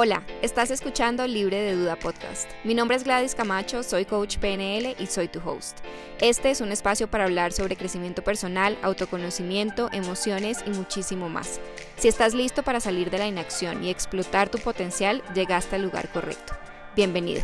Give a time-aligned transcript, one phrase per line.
[0.00, 2.48] Hola, estás escuchando Libre de Duda Podcast.
[2.62, 5.78] Mi nombre es Gladys Camacho, soy coach PNL y soy tu host.
[6.20, 11.58] Este es un espacio para hablar sobre crecimiento personal, autoconocimiento, emociones y muchísimo más.
[11.96, 16.12] Si estás listo para salir de la inacción y explotar tu potencial, llegaste al lugar
[16.12, 16.52] correcto.
[16.94, 17.42] Bienvenido.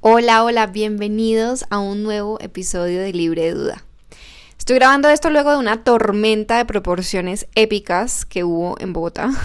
[0.00, 3.84] Hola, hola, bienvenidos a un nuevo episodio de Libre de Duda.
[4.62, 9.32] Estoy grabando esto luego de una tormenta de proporciones épicas que hubo en Bogotá.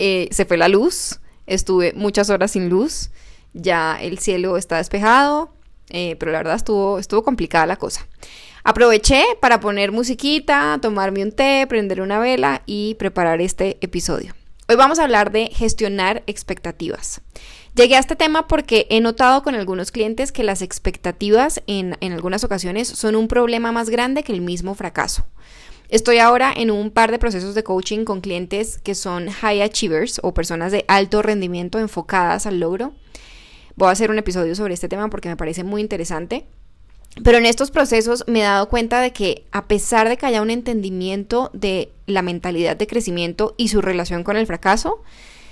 [0.00, 3.10] Eh, se fue la luz, estuve muchas horas sin luz,
[3.52, 5.52] ya el cielo está despejado,
[5.90, 8.06] eh, pero la verdad estuvo, estuvo complicada la cosa.
[8.62, 14.36] Aproveché para poner musiquita, tomarme un té, prender una vela y preparar este episodio.
[14.68, 17.20] Hoy vamos a hablar de gestionar expectativas.
[17.78, 22.42] Llegué a este tema porque he notado con algunos clientes que las expectativas en, algunas
[22.42, 25.26] ocasiones son un problema más grande que el mismo fracaso.
[25.88, 30.18] Estoy ahora en un par de procesos de coaching con clientes que son high achievers
[30.24, 32.94] o personas de alto rendimiento enfocadas al logro.
[33.76, 36.46] Voy a hacer un episodio sobre este tema porque me parece muy interesante.
[37.22, 40.42] Pero en estos procesos me he dado cuenta de que a pesar de que haya
[40.42, 45.00] un entendimiento de la mentalidad de crecimiento y su relación con el fracaso,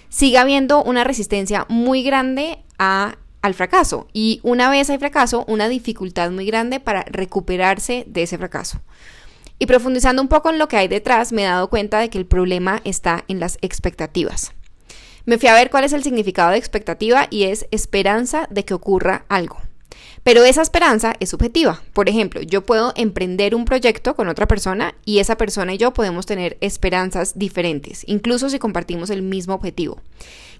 [0.08, 4.08] sigue habiendo una resistencia muy grande al fracaso.
[4.12, 8.80] Y una vez hay fracaso, una dificultad muy grande para recuperarse de ese fracaso.
[9.58, 12.18] Y profundizando un poco en lo que hay detrás, me he dado cuenta de que
[12.18, 14.52] el problema está en las expectativas.
[15.24, 18.74] Me fui a ver cuál es el significado de expectativa y es esperanza de que
[18.74, 19.58] ocurra algo.
[20.22, 21.82] Pero esa esperanza es subjetiva.
[21.92, 25.92] Por ejemplo, yo puedo emprender un proyecto con otra persona y esa persona y yo
[25.92, 30.00] podemos tener esperanzas diferentes, incluso si compartimos el mismo objetivo.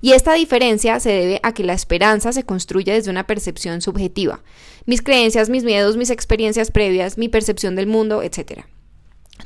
[0.00, 4.42] Y esta diferencia se debe a que la esperanza se construye desde una percepción subjetiva.
[4.84, 8.64] Mis creencias, mis miedos, mis experiencias previas, mi percepción del mundo, etc.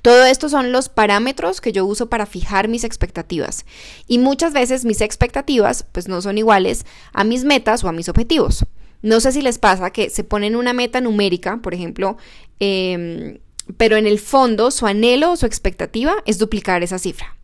[0.02, 3.66] Todo esto son los parámetros que yo uso para fijar mis expectativas.
[4.06, 8.08] Y muchas veces mis expectativas pues no son iguales a mis metas o a mis
[8.08, 8.64] objetivos.
[9.02, 12.16] No sé si les pasa que se ponen una meta numérica, por ejemplo,
[12.58, 13.38] em,
[13.76, 17.36] pero en el fondo su anhelo o su expectativa es duplicar esa cifra.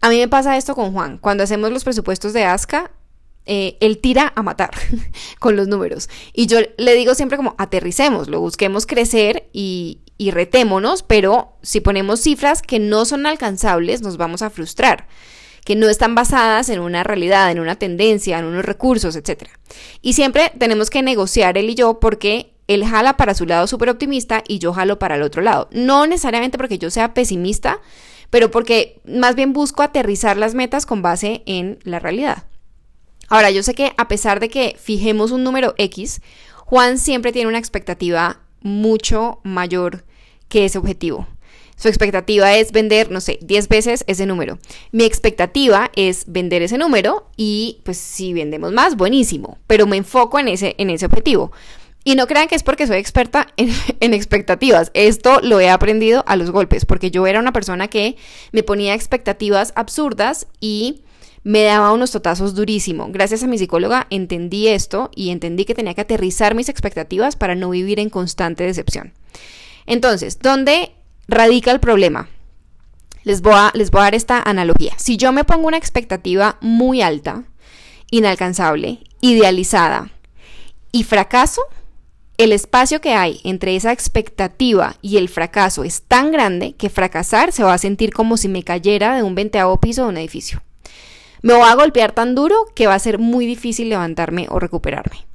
[0.00, 1.18] A mí me pasa esto con Juan.
[1.18, 2.90] Cuando hacemos los presupuestos de ASCA,
[3.46, 4.70] eh, él tira a matar
[5.38, 6.08] con los números.
[6.32, 11.80] Y yo le digo siempre como aterricemos, lo busquemos crecer y, y retémonos, pero si
[11.80, 15.06] ponemos cifras que no son alcanzables, nos vamos a frustrar
[15.64, 19.48] que no están basadas en una realidad, en una tendencia, en unos recursos, etc.
[20.02, 23.90] Y siempre tenemos que negociar él y yo porque él jala para su lado súper
[23.90, 25.68] optimista y yo jalo para el otro lado.
[25.72, 27.80] No necesariamente porque yo sea pesimista,
[28.30, 32.44] pero porque más bien busco aterrizar las metas con base en la realidad.
[33.28, 36.20] Ahora, yo sé que a pesar de que fijemos un número X,
[36.56, 40.04] Juan siempre tiene una expectativa mucho mayor
[40.48, 41.26] que ese objetivo.
[41.76, 44.58] Su expectativa es vender, no sé, 10 veces ese número.
[44.92, 50.38] Mi expectativa es vender ese número y pues si vendemos más, buenísimo, pero me enfoco
[50.38, 51.52] en ese, en ese objetivo.
[52.04, 53.70] Y no crean que es porque soy experta en,
[54.00, 54.90] en, expectativas.
[54.94, 58.16] Esto lo he aprendido a los golpes, porque yo era una persona que
[58.52, 61.02] me ponía expectativas absurdas y
[61.44, 63.08] me daba unos totazos durísimo.
[63.10, 67.54] Gracias a mi psicóloga entendí esto y entendí que tenía que aterrizar mis expectativas para
[67.54, 69.12] no vivir en constante decepción.
[69.86, 70.92] Entonces, ¿dónde
[71.28, 72.28] radica el problema.
[73.22, 74.92] Les voy, a, les voy a dar esta analogía.
[74.98, 77.44] Si yo me pongo una expectativa muy alta,
[78.10, 80.10] inalcanzable, idealizada,
[80.92, 81.62] y fracaso,
[82.36, 87.52] el espacio que hay entre esa expectativa y el fracaso es tan grande que fracasar
[87.52, 90.62] se va a sentir como si me cayera de un venteado piso de un edificio.
[91.42, 95.26] Me voy a golpear tan duro que va a ser muy difícil levantarme o recuperarme.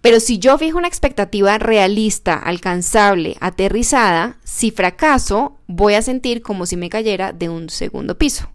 [0.00, 6.64] Pero si yo fijo una expectativa realista, alcanzable, aterrizada, si fracaso, voy a sentir como
[6.64, 8.50] si me cayera de un segundo piso.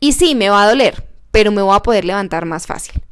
[0.00, 3.02] Y sí, me va a doler, pero me voy a poder levantar más fácil.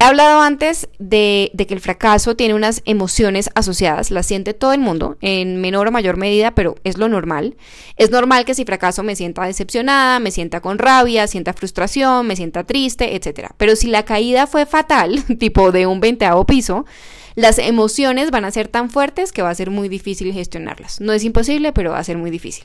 [0.00, 4.80] He hablado antes de, que el fracaso tiene unas emociones asociadas, las siente todo el
[4.80, 7.58] mundo, en menor o mayor medida, pero es lo normal.
[7.96, 12.34] Es normal que si fracaso me sienta decepcionada, me sienta con rabia, sienta frustración, me
[12.34, 13.50] sienta triste, etc.
[13.58, 16.86] Pero si la caída fue fatal, tipo de un veinteavo piso,
[17.34, 21.02] las emociones van a ser tan fuertes que va a ser muy difícil gestionarlas.
[21.02, 22.64] No es imposible, pero va a ser muy difícil.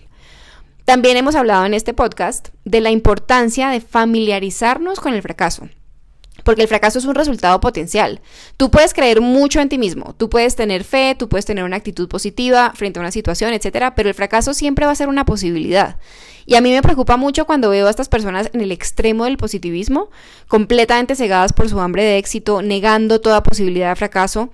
[0.86, 5.68] También hemos hablado en este podcast de la importancia de familiarizarnos con el fracaso
[6.46, 8.22] porque el fracaso es un resultado potencial.
[8.56, 11.76] Tú puedes creer mucho en ti mismo, tú puedes tener fe, tú puedes tener una
[11.76, 15.26] actitud positiva frente a una situación, etcétera, pero el fracaso siempre va a ser una
[15.26, 15.98] posibilidad.
[16.46, 19.38] Y a mí me preocupa mucho cuando veo a estas personas en el extremo del
[19.38, 20.12] positivismo,
[20.48, 24.52] completamente cegadas por su hambre de éxito, negando toda posibilidad de fracaso,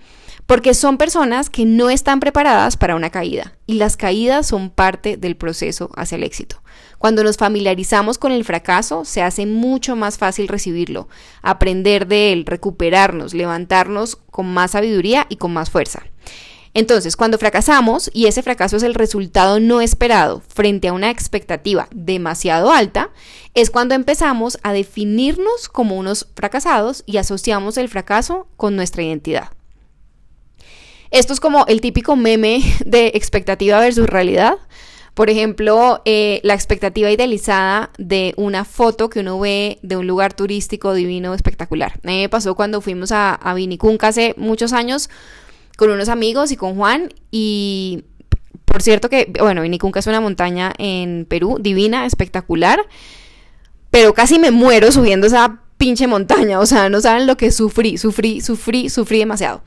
[0.52, 5.16] porque son personas que no están preparadas para una caída y las caídas son parte
[5.16, 6.62] del proceso hacia el éxito.
[6.98, 11.08] Cuando nos familiarizamos con el fracaso, se hace mucho más fácil recibirlo,
[11.42, 16.04] aprender de él, recuperarnos, levantarnos con más sabiduría y con más fuerza.
[16.74, 21.88] Entonces, cuando fracasamos y ese fracaso es el resultado no esperado frente a una expectativa
[21.96, 23.12] demasiado alta,
[23.54, 29.52] es cuando empezamos a definirnos como unos fracasados y asociamos el fracaso con nuestra identidad.
[31.12, 34.56] Esto es como el típico meme de expectativa versus realidad.
[35.14, 40.34] Por ejemplo, eh, la expectativa idealizada de una foto que uno ve de un lugar
[40.34, 42.00] turístico divino, espectacular.
[42.04, 45.10] A mí me pasó cuando fuimos a, a Vinicunca hace muchos años
[45.76, 48.06] con unos amigos y con Juan y
[48.72, 52.80] por cierto que, bueno, Vinicunca es una montaña en Perú, divina, espectacular,
[53.90, 57.98] pero casi me muero subiendo esa pinche montaña, o sea, no saben lo que sufrí,
[57.98, 59.62] sufrí, sufrí, sufrí demasiado.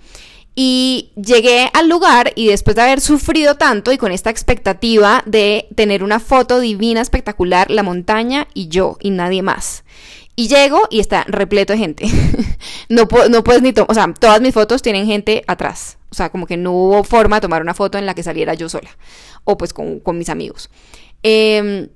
[0.54, 5.66] Y llegué al lugar y después de haber sufrido tanto y con esta expectativa de
[5.74, 9.84] tener una foto divina, espectacular, la montaña y yo y nadie más.
[10.36, 12.06] Y llego y está repleto de gente.
[12.88, 15.98] no, no puedes ni tomar, o sea, todas mis fotos tienen gente atrás.
[16.10, 18.54] O sea, como que no hubo forma de tomar una foto en la que saliera
[18.54, 18.90] yo sola.
[19.42, 20.70] O pues con, mis amigos.
[21.24, 21.88] Em,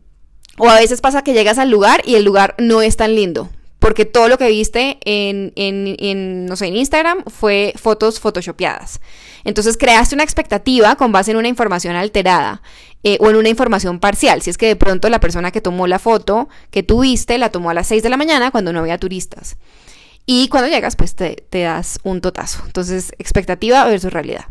[0.58, 3.48] o a veces pasa que llegas al lugar y el lugar no es tan lindo.
[3.88, 9.00] Porque todo lo que viste en, en, no sé, en Instagram fue fotos photoshopeadas.
[9.44, 12.60] Entonces creaste una expectativa con base en una información alterada.
[13.02, 14.42] Eh, o en una información parcial.
[14.42, 17.70] Si es que de pronto la persona que tomó la foto que tuviste la tomó
[17.70, 19.56] a las 6 de la mañana cuando no había turistas.
[20.26, 22.62] Y cuando llegas, pues te, te das un totazo.
[22.66, 24.48] Entonces, expectativa versus realidad.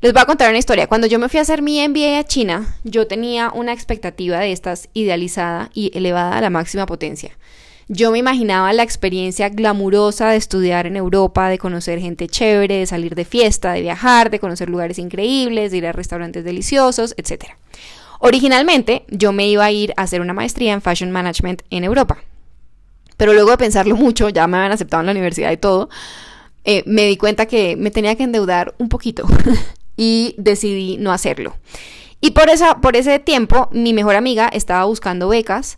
[0.00, 0.88] Les voy a contar una historia.
[0.88, 4.50] Cuando yo me fui a hacer mi MBA a China, yo tenía una expectativa de
[4.50, 7.38] estas idealizada y elevada a la máxima potencia.
[7.94, 12.86] Yo me imaginaba la experiencia glamurosa de estudiar en Europa, de conocer gente chévere, de
[12.86, 17.50] salir de fiesta, de viajar, de conocer lugares increíbles, de ir a restaurantes deliciosos, etc.
[18.18, 22.16] Originalmente yo me iba a ir a hacer una maestría en Fashion Management en Europa.
[23.18, 25.90] Pero luego de pensarlo mucho, ya me habían aceptado en la universidad y todo,
[26.64, 29.26] eh, me di cuenta que me tenía que endeudar un poquito
[29.98, 31.56] y decidí no hacerlo.
[32.22, 35.76] Y por, esa, por ese tiempo mi mejor amiga estaba buscando becas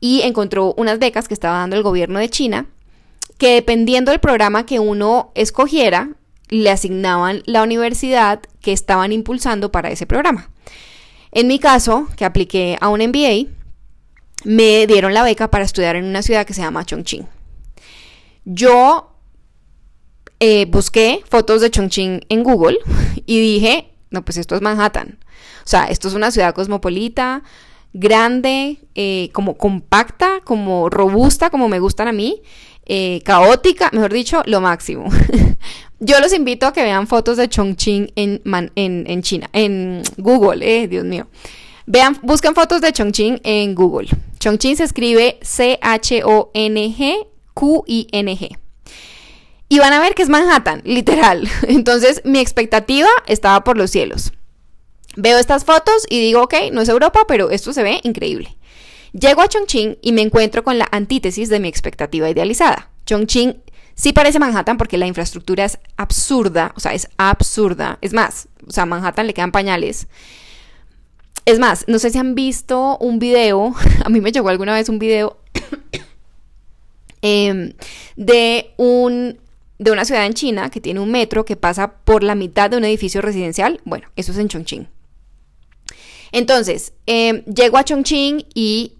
[0.00, 2.66] y encontró unas becas que estaba dando el gobierno de China,
[3.36, 6.10] que dependiendo del programa que uno escogiera,
[6.48, 10.50] le asignaban la universidad que estaban impulsando para ese programa.
[11.30, 13.50] En mi caso, que apliqué a un MBA,
[14.44, 17.26] me dieron la beca para estudiar en una ciudad que se llama Chongqing.
[18.44, 19.12] Yo
[20.40, 22.78] eh, busqué fotos de Chongqing en Google
[23.26, 25.18] y dije, no, pues esto es Manhattan.
[25.64, 27.42] O sea, esto es una ciudad cosmopolita,
[27.92, 32.42] grande, eh, como compacta, como robusta, como me gustan a mí,
[32.86, 35.08] eh, caótica, mejor dicho, lo máximo.
[36.00, 38.40] Yo los invito a que vean fotos de Chongqing en,
[38.76, 41.26] en, China, en Google, eh, Dios mío.
[41.86, 44.08] Vean, buscan fotos de Chongqing en Google.
[44.38, 46.18] Chongqing se escribe C-H-O-N-G-Q-I-N-G.
[49.70, 51.48] Y van a ver que es Manhattan, literal.
[51.68, 54.32] Entonces mi expectativa estaba por los cielos.
[55.20, 58.56] Veo estas fotos y digo, ok, no es Europa, pero esto se ve increíble.
[59.12, 62.92] Llego a Chongqing y me encuentro con la antítesis de mi expectativa idealizada.
[63.04, 63.60] Chongqing
[63.96, 67.98] sí parece Manhattan porque la infraestructura es absurda, o sea, es absurda.
[68.00, 70.06] Es más, o sea, a Manhattan le quedan pañales.
[71.46, 73.74] Es más, no sé si han visto un video,
[74.04, 75.40] a mí me llegó alguna vez un video
[77.22, 77.72] em,
[78.14, 79.40] de un
[79.80, 82.76] de una ciudad en China que tiene un metro que pasa por la mitad de
[82.76, 83.80] un edificio residencial.
[83.84, 84.97] Bueno, eso es en Chongqing.
[86.32, 88.94] Entonces, em, llego a Chongqing y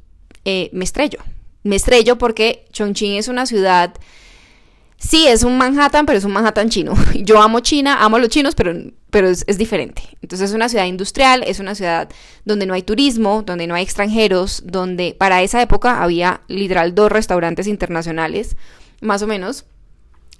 [0.45, 1.19] eh, me estrello.
[1.63, 3.95] Me estrello porque Chongqing es una ciudad,
[4.97, 6.95] sí, es un Manhattan, pero es un Manhattan chino.
[7.15, 8.73] Yo amo China, amo a los chinos, pero,
[9.11, 10.03] pero es, es diferente.
[10.23, 12.09] Entonces es una ciudad industrial, es una ciudad
[12.45, 17.11] donde no hay turismo, donde no hay extranjeros, donde para esa época había literal dos
[17.11, 18.57] restaurantes internacionales,
[19.01, 19.65] más o menos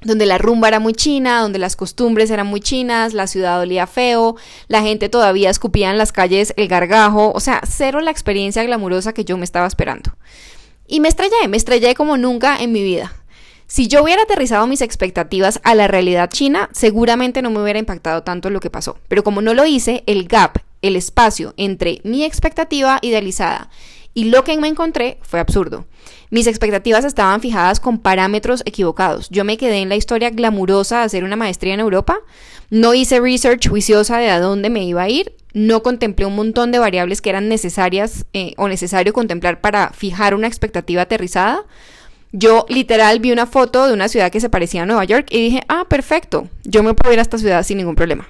[0.03, 3.87] donde la rumba era muy china, donde las costumbres eran muy chinas, la ciudad olía
[3.87, 4.37] feo,
[4.69, 9.13] la gente todavía escupía en las calles el gargajo, o sea, cero la experiencia glamurosa
[9.13, 10.13] que yo me estaba esperando.
[10.87, 13.13] Y me estrellé, me estrellé como nunca en mi vida.
[13.67, 18.23] Si yo hubiera aterrizado mis expectativas a la realidad china, seguramente no me hubiera impactado
[18.23, 18.97] tanto lo que pasó.
[19.09, 23.69] Pero como no lo hice, el gap, el espacio entre mi expectativa idealizada
[24.19, 25.87] y lo que me encontré fue absurdo.
[26.31, 29.29] Mis expectativas estaban fijadas con parámetros equivocados.
[29.31, 32.19] Yo me quedé en la historia glamurosa de hacer una maestría en Europa,
[32.69, 36.73] no hice research juiciosa de a dónde me iba a ir, no contemplé un montón
[36.73, 41.65] de variables que eran necesarias eh, o necesario contemplar para fijar una expectativa aterrizada.
[42.33, 45.45] Yo literal vi una foto de una ciudad que se parecía a Nueva York y
[45.45, 48.27] dije, ah, perfecto, yo me puedo ir a esta ciudad sin ningún problema.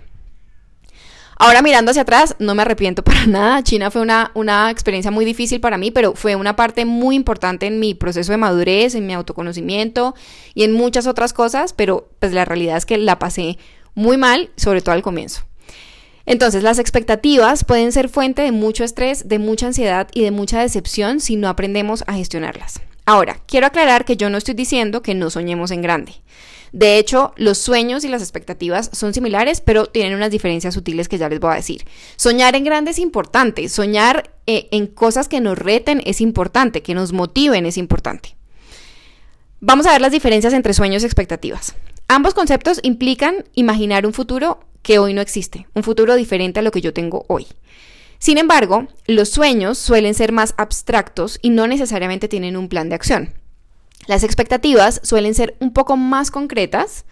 [1.41, 3.63] Ahora mirando hacia atrás, no me arrepiento para nada.
[3.63, 7.67] China fue una, una experiencia muy difícil para mí, pero fue una parte muy importante
[7.67, 10.15] en mi proceso de madurez, en mi autoconocimiento
[10.55, 13.59] y en muchas otras cosas, pero pues la realidad es que la pasé
[13.95, 15.43] muy mal, sobre todo al comienzo.
[16.27, 20.61] Entonces, las expectativas pueden ser fuente de mucho estrés, de mucha ansiedad y de mucha
[20.61, 22.83] decepción si no aprendemos a gestionarlas.
[23.07, 26.13] Ahora, quiero aclarar que yo no estoy diciendo que no soñemos en grande.
[26.73, 31.19] De hecho, los sueños y las expectativas son similares, pero tienen unas diferencias sutiles que
[31.19, 31.85] ya les voy a decir.
[32.17, 36.95] Soñar en grande es importante, soñar eh, en cosas que nos reten es importante, que
[36.95, 38.37] nos motiven es importante.
[39.61, 41.75] Vamos a ver las diferencias entre sueños y expectativas.
[42.07, 46.71] Ambos conceptos implican imaginar un futuro que hoy no existe, un futuro diferente a lo
[46.71, 47.47] que yo tengo hoy.
[48.19, 52.95] Sin embargo, los sueños suelen ser más abstractos y no necesariamente tienen un plan de
[52.95, 53.35] acción.
[54.09, 57.05] Las expectativas suelen ser un poco más concretas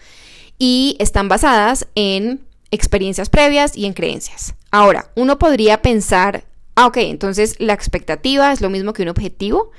[0.59, 4.55] y están basadas en experiencias previas y en creencias.
[4.71, 9.73] Ahora, uno podría pensar, ah, ok, entonces la expectativa es lo mismo que un objetivo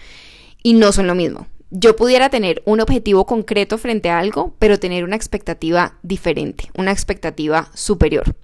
[0.62, 4.80] y no son lo mismo yo pudiera tener un objetivo concreto frente a algo, pero
[4.80, 8.36] tener una expectativa diferente, una expectativa superior,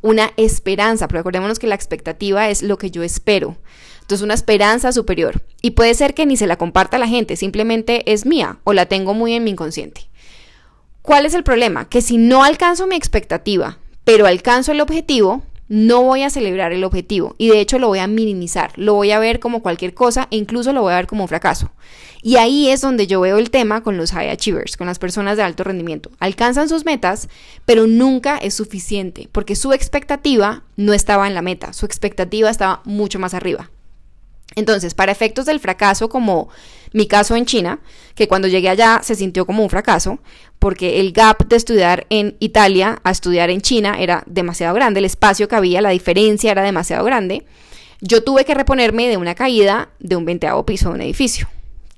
[0.00, 3.56] una esperanza, pero recordémonos que la expectativa es lo que yo espero.
[4.08, 5.42] Entonces, una esperanza superior.
[5.60, 8.86] Y puede ser que ni se la comparta la gente, simplemente es mía o la
[8.86, 10.08] tengo muy en mi inconsciente.
[11.02, 11.90] ¿Cuál es el problema?
[11.90, 16.84] Que si no alcanzo mi expectativa, pero alcanzo el objetivo, no voy a celebrar el
[16.84, 20.26] objetivo y de hecho lo voy a minimizar, lo voy a ver como cualquier cosa
[20.30, 21.70] e incluso lo voy a ver como un fracaso.
[22.22, 25.36] Y ahí es donde yo veo el tema con los high achievers, con las personas
[25.36, 26.10] de alto rendimiento.
[26.18, 27.28] Alcanzan sus metas,
[27.66, 32.80] pero nunca es suficiente porque su expectativa no estaba en la meta, su expectativa estaba
[32.86, 33.70] mucho más arriba.
[34.58, 36.48] Entonces, para efectos del fracaso, como
[36.92, 37.80] mi caso en China,
[38.14, 40.18] que cuando llegué allá se sintió como un fracaso,
[40.58, 45.04] porque el gap de estudiar en Italia a estudiar en China era demasiado grande, el
[45.04, 47.44] espacio que había, la diferencia era demasiado grande,
[48.00, 51.48] yo tuve que reponerme de una caída de un veinteavo piso de un edificio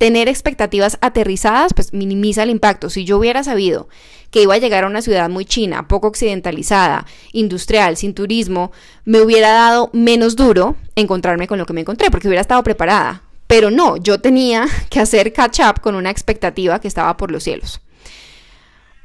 [0.01, 2.89] tener expectativas aterrizadas, pues minimiza el impacto.
[2.89, 3.87] Si yo hubiera sabido
[4.31, 8.71] que iba a llegar a una ciudad muy china, poco occidentalizada, industrial, sin turismo,
[9.05, 13.21] me hubiera dado menos duro encontrarme con lo que me encontré, porque hubiera estado preparada.
[13.45, 17.43] Pero no, yo tenía que hacer catch up con una expectativa que estaba por los
[17.43, 17.79] cielos.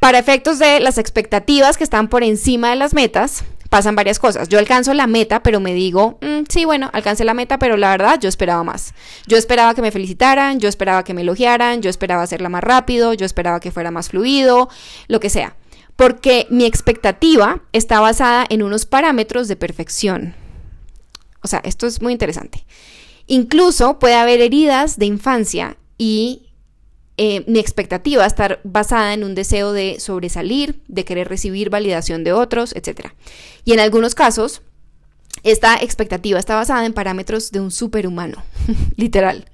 [0.00, 3.44] Para efectos de las expectativas que están por encima de las metas,
[3.76, 4.48] pasan varias cosas.
[4.48, 7.90] Yo alcanzo la meta, pero me digo, mm, sí, bueno, alcancé la meta, pero la
[7.90, 8.94] verdad yo esperaba más.
[9.26, 13.12] Yo esperaba que me felicitaran, yo esperaba que me elogiaran, yo esperaba hacerla más rápido,
[13.12, 14.70] yo esperaba que fuera más fluido,
[15.08, 15.56] lo que sea.
[15.94, 20.34] Porque mi expectativa está basada en unos parámetros de perfección.
[21.42, 22.64] O sea, esto es muy interesante.
[23.26, 26.45] Incluso puede haber heridas de infancia y
[27.18, 32.32] eh, mi expectativa estar basada en un deseo de sobresalir, de querer recibir validación de
[32.32, 33.08] otros, etc.
[33.64, 34.62] Y en algunos casos,
[35.42, 38.42] esta expectativa está basada en parámetros de un superhumano,
[38.96, 39.46] literal.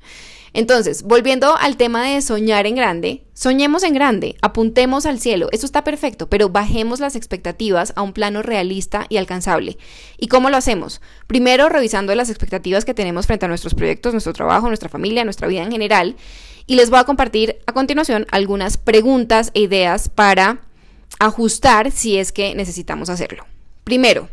[0.54, 5.64] Entonces, volviendo al tema de soñar en grande, soñemos en grande, apuntemos al cielo, eso
[5.64, 9.78] está perfecto, pero bajemos las expectativas a un plano realista y alcanzable.
[10.18, 11.00] ¿Y cómo lo hacemos?
[11.26, 15.48] Primero, revisando las expectativas que tenemos frente a nuestros proyectos, nuestro trabajo, nuestra familia, nuestra
[15.48, 16.16] vida en general,
[16.66, 20.60] y les voy a compartir a continuación algunas preguntas e ideas para
[21.18, 23.44] ajustar si es que necesitamos hacerlo.
[23.84, 24.28] Primero,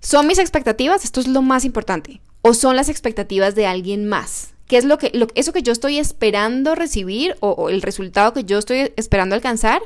[0.00, 1.04] ¿son mis expectativas?
[1.04, 2.20] Esto es lo más importante.
[2.42, 4.54] ¿O son las expectativas de alguien más?
[4.66, 8.44] ¿Qué es lo que, eso que yo estoy esperando recibir o, o el resultado que
[8.44, 9.80] yo estoy esperando alcanzar?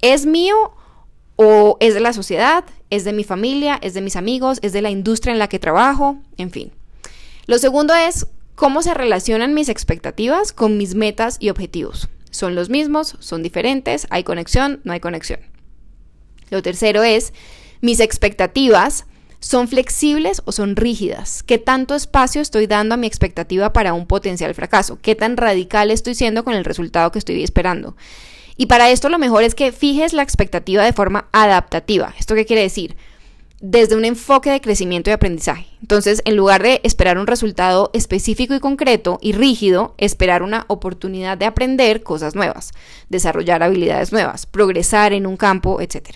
[0.00, 0.72] ¿Es mío
[1.36, 2.64] o es de la sociedad?
[2.90, 3.78] ¿Es de mi familia?
[3.82, 4.58] ¿Es de mis amigos?
[4.62, 6.18] ¿Es de la industria en la que trabajo?
[6.36, 6.72] En fin.
[7.46, 12.08] Lo segundo es, ¿Cómo se relacionan mis expectativas con mis metas y objetivos?
[12.30, 13.16] ¿Son los mismos?
[13.18, 14.06] ¿Son diferentes?
[14.10, 14.80] ¿Hay conexión?
[14.84, 15.40] ¿No hay conexión?
[16.50, 17.32] Lo tercero es,
[17.80, 19.06] mis expectativas
[19.40, 21.42] son flexibles o son rígidas.
[21.42, 25.00] ¿Qué tanto espacio estoy dando a mi expectativa para un potencial fracaso?
[25.02, 27.96] ¿Qué tan radical estoy siendo con el resultado que estoy esperando?
[28.56, 32.14] Y para esto lo mejor es que fijes la expectativa de forma adaptativa.
[32.20, 32.96] ¿Esto qué quiere decir?
[33.66, 35.66] Desde un enfoque de crecimiento y aprendizaje.
[35.80, 41.38] Entonces, en lugar de esperar un resultado específico y concreto y rígido, esperar una oportunidad
[41.38, 42.72] de aprender cosas nuevas,
[43.08, 46.10] desarrollar habilidades nuevas, progresar en un campo, etc.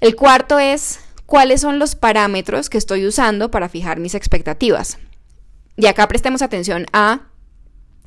[0.00, 4.98] El cuarto es cuáles son los parámetros que estoy usando para fijar mis expectativas.
[5.76, 7.28] Y acá prestemos atención a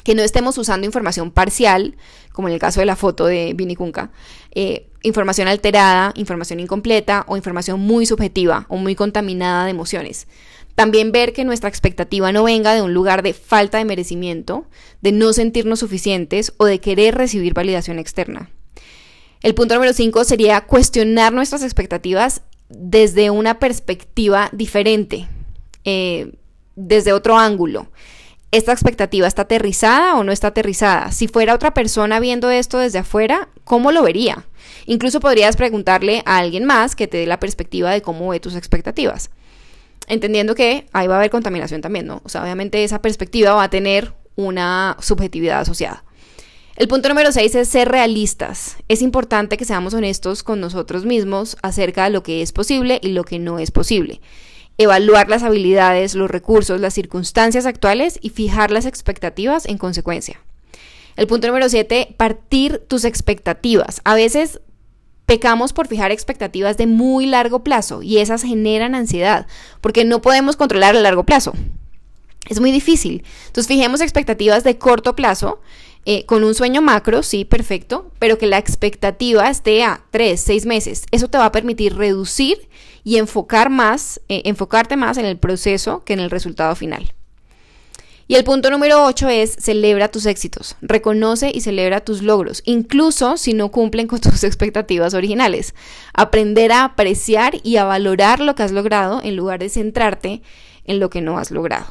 [0.09, 1.95] que no estemos usando información parcial,
[2.33, 4.09] como en el caso de la foto de Vini Kunka,
[4.55, 10.25] eh, información alterada, información incompleta o información muy subjetiva o muy contaminada de emociones.
[10.73, 14.65] También ver que nuestra expectativa no venga de un lugar de falta de merecimiento,
[14.99, 18.49] de no sentirnos suficientes o de querer recibir validación externa.
[19.43, 25.27] El punto número 5 sería cuestionar nuestras expectativas desde una perspectiva diferente,
[25.83, 26.33] eh,
[26.75, 27.91] desde otro ángulo.
[28.51, 31.12] ¿Esta expectativa está aterrizada o no está aterrizada?
[31.12, 34.48] Si fuera otra persona viendo esto desde afuera, ¿cómo lo vería?
[34.88, 38.56] Incluso podrías preguntarle a alguien más que te dé la perspectiva de cómo ve tus
[38.56, 39.29] expectativas.
[40.08, 42.24] Entendiendo que ahí va a haber contaminación también, ¿no?
[42.25, 46.03] O sea, obviamente esa perspectiva va a tener una subjetividad asociada.
[46.75, 48.77] El punto número 6 es ser realistas.
[48.88, 53.10] Es importante que seamos honestos con nosotros mismos acerca de lo que es posible y
[53.10, 54.22] lo que no es posible.
[54.79, 60.39] Evaluar las habilidades, los recursos, las circunstancias actuales y fijar las expectativas en consecuencia.
[61.17, 64.00] El punto número 7, partir tus expectativas.
[64.05, 64.62] A veces
[65.25, 69.48] pecamos por fijar expectativas de muy largo plazo y esas generan ansiedad
[69.81, 71.51] porque no podemos controlar a largo plazo.
[72.48, 73.25] Es muy difícil.
[73.48, 75.59] Entonces fijemos expectativas de corto plazo
[76.06, 80.65] eh, con un sueño macro, sí, perfecto, pero que la expectativa esté a tres, seis
[80.65, 81.06] meses.
[81.12, 82.70] Eso te va a permitir reducir
[83.03, 87.13] y enfocar más, eh, enfocarte más en el proceso que en el resultado final.
[88.32, 93.38] Y el punto número 8 es celebra tus éxitos, reconoce y celebra tus logros, incluso
[93.38, 95.74] si no cumplen con tus expectativas originales.
[96.13, 100.44] Aprender a apreciar y a valorar lo que has logrado en lugar de centrarte
[100.89, 101.86] en lo que no has logrado.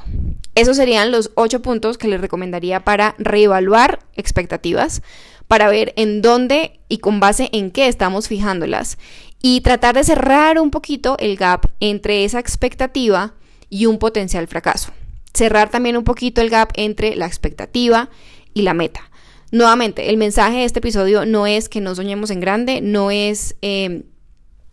[0.55, 5.03] Esos serían los ocho puntos que les recomendaría para reevaluar expectativas,
[5.47, 8.99] para ver en dónde y con base en qué estamos fijándolas
[9.41, 13.35] y tratar de cerrar un poquito el gap entre esa expectativa
[13.71, 14.93] y un potencial fracaso.
[15.33, 18.11] Cerrar también un poquito el gap entre la expectativa
[18.53, 19.11] y la meta.
[19.53, 23.55] Nuevamente, el mensaje de este episodio no es que no soñemos en grande, no es
[23.63, 24.03] eh,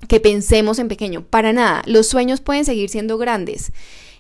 [0.10, 1.84] que pensemos en pequeño, para nada.
[1.86, 3.72] Los sueños pueden seguir siendo grandes.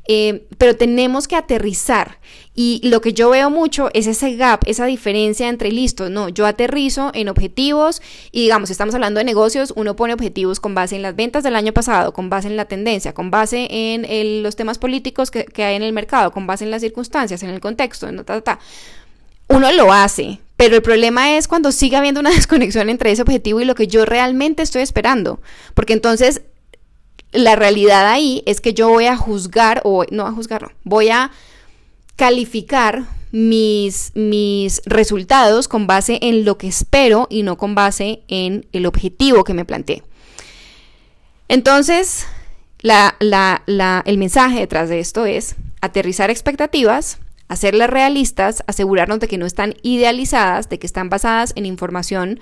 [0.08, 2.20] Eh, pero tenemos que aterrizar.
[2.54, 6.46] Y lo que yo veo mucho es ese gap, esa diferencia entre listo, no, yo
[6.46, 11.02] aterrizo en objetivos y digamos, estamos hablando de negocios, uno pone objetivos con base en
[11.02, 14.78] las ventas del año pasado, con base en la tendencia, con base en los temas
[14.78, 18.24] políticos que, hay en el mercado, con base en las circunstancias, en el contexto, en
[18.24, 18.60] ta, ta,
[19.50, 23.60] Uno lo hace, pero el problema es cuando sigue habiendo una desconexión entre ese objetivo
[23.60, 25.42] y lo que yo realmente estoy esperando.
[25.74, 26.42] Porque entonces
[27.36, 31.32] la realidad ahí es que yo voy a juzgar, o no a juzgar, voy a
[32.16, 38.66] calificar mis, mis resultados con base en lo que espero y no con base en
[38.72, 40.04] el objetivo que me planteé.
[41.48, 42.26] Entonces,
[42.82, 49.76] el mensaje detrás de esto es aterrizar expectativas, hacerlas realistas, asegurarnos de que no están
[49.84, 52.40] idealizadas, de que están basadas en información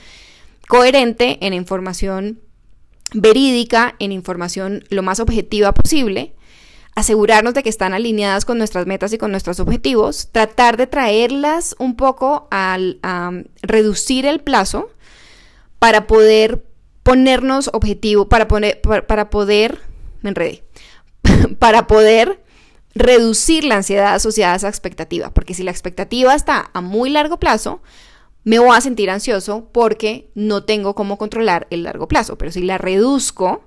[0.68, 2.40] coherente, en información
[3.14, 6.34] verídica, en información lo más objetiva posible,
[6.96, 11.76] asegurarnos de que están alineadas con nuestras metas y con nuestros objetivos, tratar de traerlas
[11.80, 13.00] un poco al,
[13.62, 14.90] reducir el plazo
[15.80, 16.64] para poder
[17.02, 19.80] ponernos objetivo, para, poner, para, poder,
[20.22, 20.64] me enredé,
[21.60, 22.42] para poder
[22.96, 27.40] reducir la ansiedad asociada a esa expectativa, porque si la expectativa está a muy largo
[27.40, 27.82] plazo,
[28.44, 32.38] me voy a sentir ansioso porque no tengo cómo controlar el largo plazo.
[32.38, 33.64] Pero si la reduzco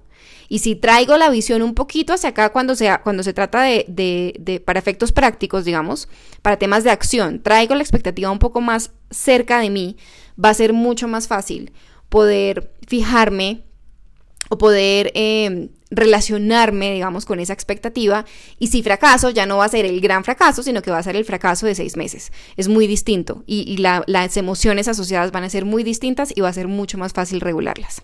[0.48, 3.86] y si traigo la visión un poquito hacia acá cuando, sea, cuando se trata de,
[3.88, 6.08] de, para efectos prácticos, digamos,
[6.42, 9.96] para temas de acción, traigo la expectativa un poco más cerca de mí,
[10.42, 11.72] va a ser mucho más fácil
[12.08, 13.64] poder fijarme
[14.48, 18.24] o poder em, relacionarme, digamos, con esa expectativa.
[18.58, 21.02] Y si fracaso, ya no va a ser el gran fracaso, sino que va a
[21.02, 22.32] ser el fracaso de seis meses.
[22.56, 26.52] Es muy distinto y, las emociones asociadas van a ser muy distintas y va a
[26.52, 28.02] ser mucho más fácil regularlas.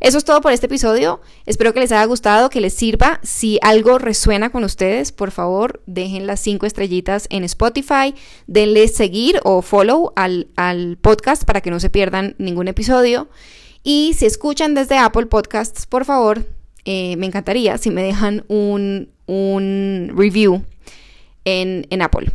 [0.00, 1.20] Eso es todo por este episodio.
[1.46, 3.20] Espero que les haya gustado, que les sirva.
[3.22, 8.14] Si algo resuena con ustedes, por favor, dejen las cinco estrellitas en Spotify,
[8.48, 13.28] denle seguir o follow al, al podcast para que no se pierdan ningún episodio.
[13.84, 16.46] Y si escuchan desde Apple Podcasts, por favor,
[16.84, 19.08] eh, me encantaría si me dejan un,
[20.16, 20.64] review
[21.44, 22.30] en, Apple.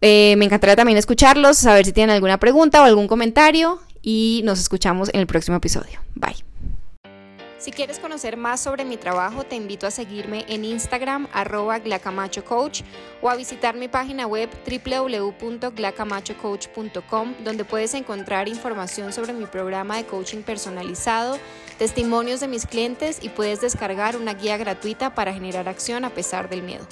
[0.00, 4.60] Eh, me encantaría también escucharlos, saber si tienen alguna pregunta o algún comentario y nos
[4.60, 6.00] escuchamos en el próximo episodio.
[6.14, 6.44] Bye.
[7.64, 12.82] Si quieres conocer más sobre mi trabajo, te invito a seguirme en Instagram arroba glacamachocoach
[13.22, 20.04] o a visitar mi página web www.glacamachocoach.com donde puedes encontrar información sobre mi programa de
[20.04, 21.38] coaching personalizado,
[21.74, 26.48] testimonios de mis clientes y puedes descargar una guía gratuita para generar acción a pesar
[26.48, 26.86] del miedo.